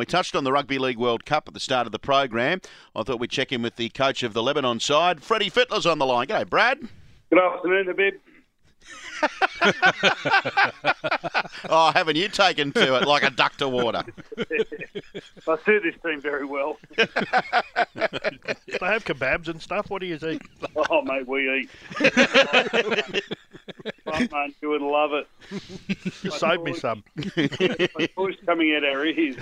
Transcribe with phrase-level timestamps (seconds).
[0.00, 2.62] We touched on the Rugby League World Cup at the start of the program.
[2.96, 5.22] I thought we'd check in with the coach of the Lebanon side.
[5.22, 6.28] Freddie Fittler's on the line.
[6.28, 6.78] G'day, Brad.
[7.28, 8.14] Good afternoon, Habib.
[11.68, 14.02] oh, haven't you taken to it like a duck to water?
[15.46, 16.78] I suit this team very well.
[16.96, 17.04] they
[18.80, 19.90] have kebabs and stuff.
[19.90, 20.40] What do you eat?
[20.76, 21.68] Oh, mate, we eat.
[24.14, 25.28] oh, man, you would love it.
[26.32, 27.02] Save me some.
[27.16, 29.36] My voice coming out our ears.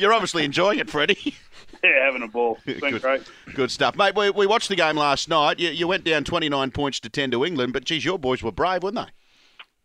[0.00, 1.34] You're obviously enjoying it, Freddie.
[1.82, 2.58] Yeah, having a ball.
[2.66, 3.02] It's been Good.
[3.02, 3.22] great.
[3.54, 4.16] Good stuff, mate.
[4.16, 5.60] We, we watched the game last night.
[5.60, 8.50] You, you went down 29 points to 10 to England, but geez, your boys were
[8.52, 9.06] brave, weren't they?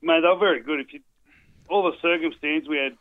[0.02, 0.80] Mate, they were very good.
[0.80, 1.02] If you,
[1.70, 2.98] all the circumstance, we had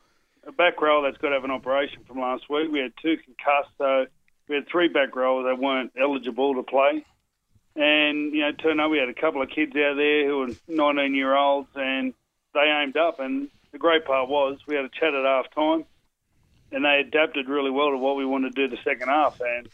[0.46, 2.70] a back row that's got to have an operation from last week.
[2.70, 4.06] We had two concussed, so
[4.48, 7.04] we had three back rowers that weren't eligible to play.
[7.74, 10.48] And, you know, turned up, we had a couple of kids out there who were
[10.68, 12.12] 19 year olds, and
[12.54, 13.18] they aimed up.
[13.18, 15.84] And the great part was we had a chat at half time,
[16.70, 19.40] and they adapted really well to what we wanted to do the second half.
[19.40, 19.68] And,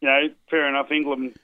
[0.00, 1.38] you know, fair enough, England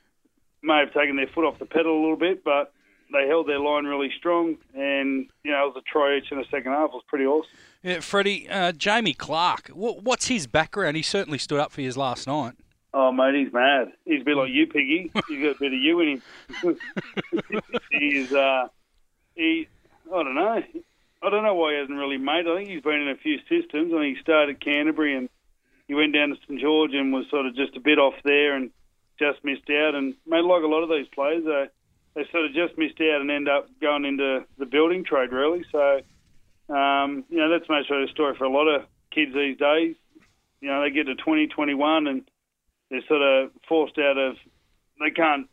[0.63, 2.73] may have taken their foot off the pedal a little bit, but
[3.13, 6.39] they held their line really strong, and you know it was a try each in
[6.39, 6.91] the second half.
[6.91, 7.51] It was pretty awesome.
[7.83, 10.97] Yeah, Freddie, uh, Jamie Clark, what, what's his background?
[10.97, 12.55] He certainly stood up for his last night.
[12.95, 13.93] Oh mate, he's mad.
[14.05, 15.11] He's a bit like you, Piggy.
[15.29, 16.09] He's got a bit of you in
[16.63, 16.79] him.
[17.91, 18.69] he's uh,
[19.35, 19.69] he.
[20.13, 20.63] I don't know.
[21.23, 22.47] I don't know why he hasn't really made.
[22.47, 23.95] I think he's been in a few systems.
[23.95, 25.31] I think he started Canterbury and
[25.87, 28.57] he went down to St George and was sort of just a bit off there
[28.57, 28.71] and
[29.19, 29.95] just missed out.
[29.95, 31.69] And made like a lot of these players, they
[32.15, 35.65] they sort of just missed out and end up going into the building trade really.
[35.71, 36.01] So
[36.69, 39.97] um, you know that's most of the story for a lot of kids these days.
[40.61, 42.23] You know they get to 20, 21 and
[42.93, 44.37] they're sort of forced out of
[45.01, 45.49] they can't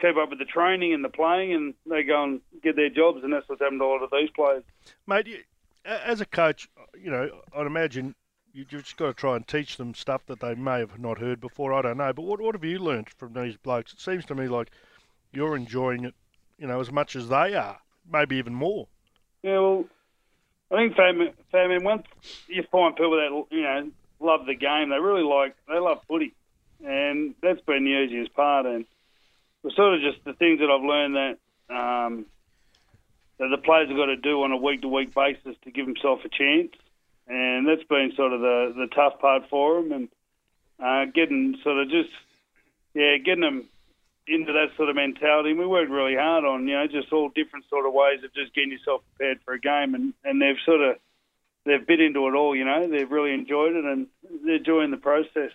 [0.00, 3.22] keep up with the training and the playing and they go and get their jobs
[3.24, 4.62] and that's what's happened to a lot of these players.
[5.06, 5.38] Mate, you,
[5.84, 8.14] as a coach, you know, I'd imagine
[8.52, 11.18] you you've just got to try and teach them stuff that they may have not
[11.18, 11.74] heard before.
[11.74, 13.92] I don't know, but what what have you learnt from these blokes?
[13.92, 14.70] It seems to me like
[15.32, 16.14] you're enjoying it,
[16.58, 17.78] you know, as much as they are,
[18.10, 18.86] maybe even more.
[19.42, 19.84] Yeah, well,
[20.70, 22.06] I think Fairman, Fairman once
[22.46, 23.90] you find people that you know
[24.20, 26.34] love the game, they really like they love footy,
[26.84, 28.66] and that's been the easiest part.
[28.66, 28.84] And
[29.64, 31.38] it's sort of just the things that I've learned that
[31.74, 32.26] um,
[33.38, 35.86] that the players have got to do on a week to week basis to give
[35.86, 36.72] themselves a chance,
[37.26, 40.08] and that's been sort of the the tough part for them, and
[40.82, 42.10] uh, getting sort of just
[42.94, 43.68] yeah getting them
[44.28, 45.50] into that sort of mentality.
[45.50, 48.32] And we worked really hard on, you know, just all different sort of ways of
[48.34, 49.94] just getting yourself prepared for a game.
[49.94, 50.96] And, and they've sort of,
[51.64, 52.88] they've bit into it all, you know.
[52.88, 54.06] They've really enjoyed it and
[54.44, 55.52] they're enjoying the process.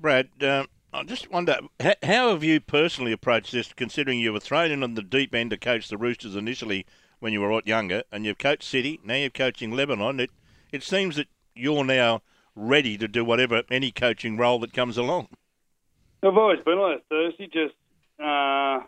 [0.00, 4.70] Brad, um, I just wonder, how, have you personally approached this, considering you were thrown
[4.70, 6.86] in on the deep end to coach the Roosters initially
[7.18, 10.20] when you were a lot younger, and you've coached City, now you're coaching Lebanon.
[10.20, 10.30] It,
[10.70, 12.22] it seems that you're now
[12.54, 15.28] ready to do whatever, any coaching role that comes along.
[16.22, 17.74] I've always been like Thursday, just,
[18.22, 18.80] uh,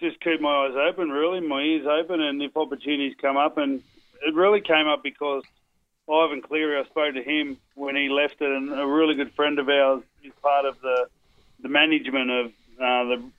[0.00, 3.82] just keep my eyes open, really, my ears open, and if opportunities come up, and
[4.26, 5.44] it really came up because
[6.10, 9.58] Ivan Cleary, I spoke to him when he left it, and a really good friend
[9.58, 11.06] of ours is part of the
[11.60, 13.30] the management of uh, the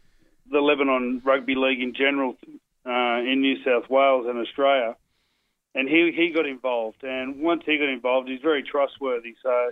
[0.51, 2.35] the Lebanon Rugby League in general
[2.85, 4.95] uh, in New South Wales and Australia,
[5.75, 9.35] and he he got involved, and once he got involved, he's very trustworthy.
[9.43, 9.71] So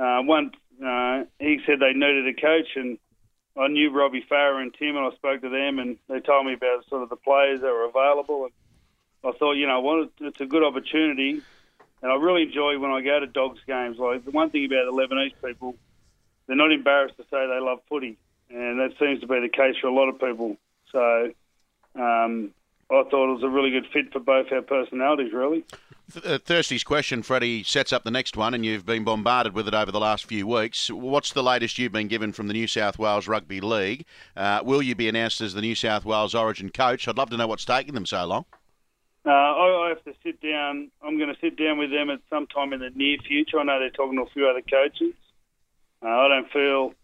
[0.00, 0.54] uh, once
[0.84, 2.98] uh, he said they needed a coach, and
[3.56, 6.54] I knew Robbie Farah and Tim, and I spoke to them, and they told me
[6.54, 8.44] about sort of the players that were available.
[8.44, 8.52] And
[9.24, 11.42] I thought, you know, what it's a good opportunity,
[12.04, 13.98] and I really enjoy when I go to Dogs games.
[13.98, 15.74] Like the one thing about the Lebanese people,
[16.46, 18.18] they're not embarrassed to say they love footy,
[18.50, 20.58] and that seems to be the case for a lot of people.
[20.92, 21.32] So
[21.96, 22.52] um,
[22.90, 25.64] I thought it was a really good fit for both our personalities, really.
[26.12, 29.66] Th- uh, Thursday's question, Freddie, sets up the next one, and you've been bombarded with
[29.66, 30.90] it over the last few weeks.
[30.90, 34.04] What's the latest you've been given from the New South Wales Rugby League?
[34.36, 37.08] Uh, will you be announced as the New South Wales Origin coach?
[37.08, 38.44] I'd love to know what's taking them so long.
[39.26, 40.90] Uh, I have to sit down.
[41.02, 43.58] I'm going to sit down with them at some time in the near future.
[43.58, 45.14] I know they're talking to a few other coaches.
[46.02, 46.94] Uh, I don't feel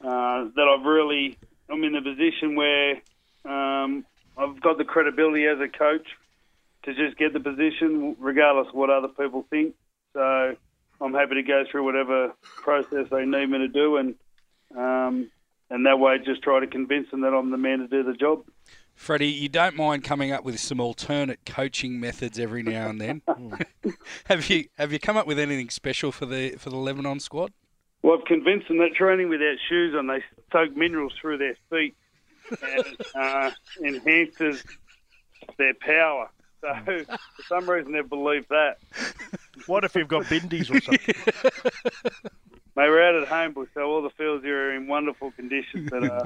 [0.00, 1.38] uh, that I've really.
[1.70, 2.92] I'm in the position where
[3.44, 6.06] um, I've got the credibility as a coach
[6.84, 9.74] to just get the position, regardless of what other people think.
[10.14, 10.56] So
[11.00, 14.14] I'm happy to go through whatever process they need me to do, and
[14.76, 15.30] um,
[15.70, 18.14] and that way just try to convince them that I'm the man to do the
[18.14, 18.44] job.
[18.94, 23.22] Freddie, you don't mind coming up with some alternate coaching methods every now and then.
[24.24, 27.52] have you have you come up with anything special for the for the Lebanon squad?
[28.02, 31.96] Well, I've convinced them that training without shoes on, they soak minerals through their feet
[32.62, 32.84] and
[33.14, 33.50] uh,
[33.84, 34.64] enhances
[35.58, 36.30] their power.
[36.60, 38.78] So for some reason they've believed that.
[39.66, 41.14] What if you've got bindies or something?
[42.78, 45.88] Mate, we're out at Homebush, so all the fields here are in wonderful condition.
[45.90, 46.22] But uh,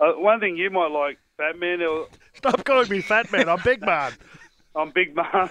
[0.00, 3.50] uh, one thing you might like, Fat Man, or- Stop calling me fat man.
[3.50, 4.12] I'm big man.
[4.76, 5.48] I'm Big Man.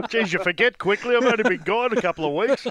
[0.08, 1.14] Geez, you forget quickly.
[1.16, 2.66] I've only been gone a couple of weeks.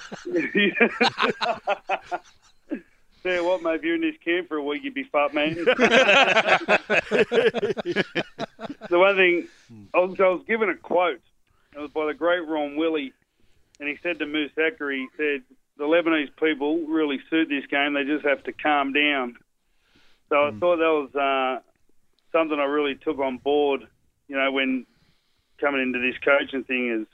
[3.22, 5.36] Tell you what, mate, if you're in this camp for a week, you'd be fat,
[5.36, 5.54] man.
[5.54, 5.78] the
[8.90, 9.48] one thing,
[9.94, 11.20] I was, I was given a quote.
[11.76, 13.14] It was by the great Ron Willey,
[13.80, 15.44] and he said to Moose Zachary, he said,
[15.78, 17.94] the Lebanese people really suit this game.
[17.94, 19.36] They just have to calm down.
[20.30, 21.62] So I thought that was uh,
[22.32, 23.88] something I really took on board,
[24.28, 24.86] you know, when
[25.60, 27.08] coming into this coaching thing is,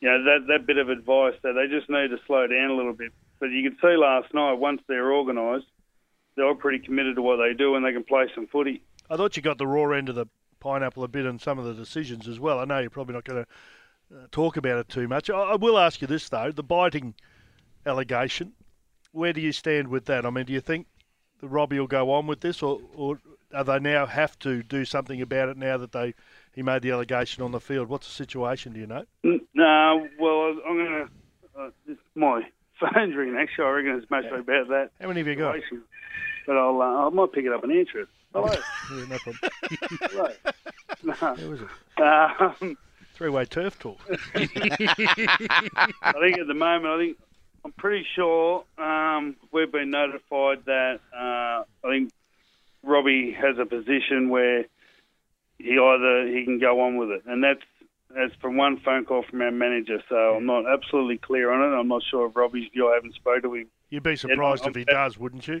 [0.00, 2.74] you know, that, that bit of advice that they just need to slow down a
[2.74, 3.12] little bit.
[3.38, 5.66] But you could see last night, once they're organised,
[6.34, 8.82] they're all pretty committed to what they do and they can play some footy.
[9.08, 10.26] I thought you got the raw end of the
[10.58, 12.58] pineapple a bit on some of the decisions as well.
[12.58, 15.30] I know you're probably not going to uh, talk about it too much.
[15.30, 17.14] I, I will ask you this though: the biting
[17.86, 18.52] allegation.
[19.12, 20.26] Where do you stand with that?
[20.26, 20.86] I mean, do you think
[21.40, 23.18] the Robbie will go on with this, or, or
[23.54, 26.14] are they now have to do something about it now that they
[26.52, 27.88] he made the allegation on the field?
[27.88, 28.72] What's the situation?
[28.72, 29.04] Do you know?
[29.54, 31.08] No, well, I'm going to.
[31.58, 32.42] Uh, my
[32.80, 33.36] phone's ringing.
[33.36, 34.90] Actually, I reckon it's mostly about that.
[35.00, 35.56] How many have you got?
[36.46, 38.08] But I'll, uh, I might pick it up and answer it.
[38.32, 38.52] Hello.
[38.92, 39.50] Yeah, no problem.
[40.00, 40.28] Hello.
[41.02, 41.12] No.
[41.12, 42.02] Who was it?
[42.62, 42.76] Um,
[43.14, 43.98] Three-way turf talk.
[44.34, 47.18] I think at the moment, I think
[47.66, 52.12] I'm pretty sure um, we've been notified that uh, I think
[52.84, 54.66] Robbie has a position where
[55.58, 57.62] he either he can go on with it, and that's
[58.14, 60.00] that's from one phone call from our manager.
[60.08, 61.76] So I'm not absolutely clear on it.
[61.76, 62.88] I'm not sure if Robbie's view.
[62.88, 63.66] I haven't spoken to him.
[63.90, 65.60] You'd be surprised I'm- if he does, wouldn't you?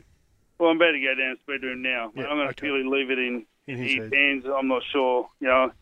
[0.60, 2.12] Well, I'm about to go down and speak to him now.
[2.14, 4.14] Yeah, I'm going to purely leave it in, In his, his hands.
[4.14, 4.44] hands.
[4.56, 5.28] I'm not sure.
[5.40, 5.72] You know,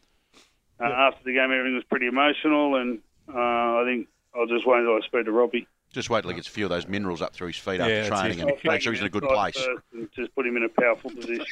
[0.81, 1.07] uh, Yeah.
[1.09, 4.95] after the game, everything was pretty emotional, and uh, I think I'll just wait until
[4.97, 5.69] I speak to Robbie.
[5.95, 7.87] Just wait till he gets a few of those minerals up through his feet Yeah,
[7.87, 9.57] after training and make sure he's in a good place.
[10.17, 11.47] Just put him in a powerful position.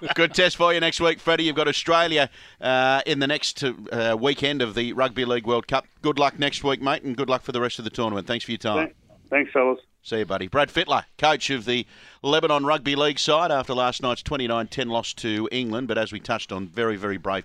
[0.14, 1.44] Good test for you next week, Freddie.
[1.44, 2.30] You've got Australia
[2.62, 5.86] uh, in the next uh, weekend of the Rugby League World Cup.
[6.00, 8.26] Good luck next week, mate, and good luck for the rest of the tournament.
[8.26, 8.94] Thanks for your time.
[9.28, 9.80] Thanks, fellas.
[10.04, 10.48] See you, buddy.
[10.48, 11.86] Brad Fittler, coach of the
[12.22, 16.18] Lebanon Rugby League side after last night's 29 10 loss to England, but as we
[16.18, 17.40] touched on, very, very brave